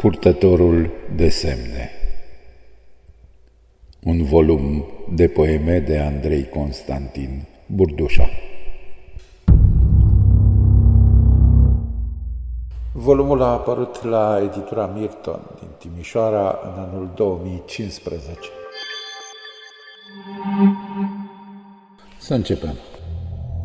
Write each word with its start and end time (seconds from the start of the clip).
Purtătorul 0.00 0.90
de 1.16 1.28
semne 1.28 1.90
Un 4.04 4.24
volum 4.24 4.84
de 5.14 5.28
poeme 5.28 5.78
de 5.78 5.98
Andrei 5.98 6.48
Constantin 6.48 7.46
Burdușa 7.66 8.28
Volumul 12.92 13.42
a 13.42 13.46
apărut 13.46 14.02
la 14.02 14.40
editura 14.42 14.86
Mirton 14.86 15.40
din 15.58 15.68
Timișoara 15.78 16.58
în 16.62 16.82
anul 16.82 17.10
2015. 17.14 18.38
Să 22.18 22.34
începem. 22.34 22.74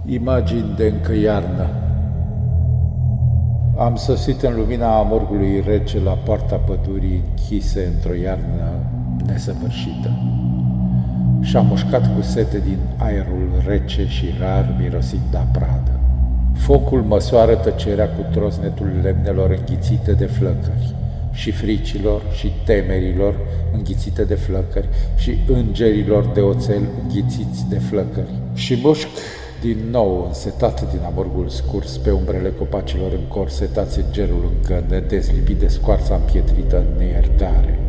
Imagini 0.05 0.73
de 0.75 0.87
încă 0.87 1.13
iarnă 1.13 1.84
am 3.77 3.95
sosit 3.95 4.41
în 4.41 4.55
lumina 4.55 5.01
morgului 5.01 5.63
rece 5.67 5.99
la 5.99 6.11
poarta 6.11 6.55
pădurii 6.55 7.23
închise 7.29 7.91
într-o 7.93 8.13
iarnă 8.13 8.79
nesăvârșită 9.25 10.11
și 11.41 11.57
am 11.57 11.65
mușcat 11.65 12.15
cu 12.15 12.21
sete 12.21 12.59
din 12.59 12.77
aerul 12.97 13.49
rece 13.67 14.07
și 14.07 14.25
rar 14.39 14.75
mirosind 14.79 15.35
a 15.35 15.47
pradă. 15.51 15.99
Focul 16.57 17.01
măsoară 17.01 17.55
tăcerea 17.55 18.09
cu 18.09 18.25
trosnetul 18.31 18.87
lemnelor 19.03 19.49
înghițite 19.49 20.11
de 20.11 20.25
flăcări 20.25 20.95
și 21.31 21.51
fricilor 21.51 22.21
și 22.37 22.51
temerilor 22.65 23.35
înghițite 23.73 24.23
de 24.23 24.35
flăcări 24.35 24.89
și 25.15 25.37
îngerilor 25.47 26.25
de 26.33 26.39
oțel 26.39 26.81
înghițiți 27.03 27.65
de 27.69 27.79
flăcări. 27.79 28.29
Și 28.53 28.79
mușc 28.83 29.07
din 29.61 29.77
nou 29.91 30.25
însetat 30.27 30.91
din 30.91 30.99
amorgul 31.05 31.49
scurs 31.49 31.97
pe 31.97 32.11
umbrele 32.11 32.51
copacilor 32.57 33.11
încorsetați 33.11 33.97
în 33.97 34.05
gerul 34.11 34.51
încă 34.55 34.83
nedezlipit 34.89 35.57
de 35.57 35.67
scoarța 35.67 36.15
împietrită 36.15 36.77
în 36.77 36.97
neiertare. 36.97 37.79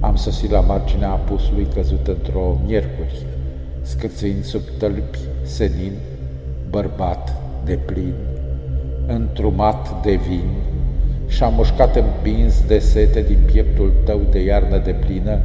Am 0.00 0.16
sosit 0.16 0.50
la 0.50 0.60
marginea 0.60 1.10
apusului 1.10 1.66
căzut 1.74 2.06
într-o 2.06 2.60
miercuri, 2.66 3.26
scârțâind 3.82 4.44
sub 4.44 4.62
tălpi, 4.78 5.18
senin, 5.42 5.92
bărbat 6.70 7.36
de 7.64 7.78
plin, 7.86 8.14
întrumat 9.06 10.02
de 10.02 10.14
vin, 10.28 10.48
și 11.26 11.42
am 11.42 11.54
mușcat 11.54 11.96
împins 11.96 12.64
de 12.66 12.78
sete 12.78 13.22
din 13.22 13.38
pieptul 13.52 13.92
tău 14.04 14.20
de 14.30 14.44
iarnă 14.44 14.78
de 14.78 14.92
plină, 14.92 15.40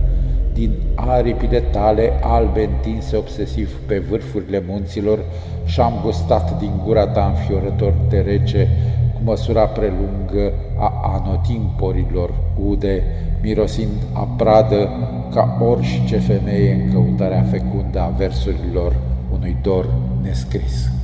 din 0.62 0.73
aripile 0.95 1.59
tale 1.59 2.20
albe 2.22 2.70
întinse 2.73 3.16
obsesiv 3.17 3.80
pe 3.88 4.00
vârfurile 4.09 4.64
munților 4.68 5.20
și 5.66 5.80
am 5.80 5.94
gustat 6.03 6.59
din 6.59 6.72
gura 6.86 7.08
ta 7.08 7.34
înfiorător 7.36 7.94
de 8.09 8.20
rece 8.20 8.68
cu 9.14 9.20
măsura 9.23 9.66
prelungă 9.66 10.53
a 10.78 11.22
anotimporilor 11.23 12.34
ude, 12.66 13.03
mirosind 13.42 13.98
a 14.14 14.28
pradă 14.38 14.90
ca 15.34 15.58
orice 15.70 16.18
femeie 16.18 16.73
în 16.73 16.94
căutarea 16.94 17.46
fecundă 17.52 18.00
a 18.00 18.14
versurilor 18.18 18.96
unui 19.34 19.58
dor 19.62 19.90
nescris. 20.22 21.00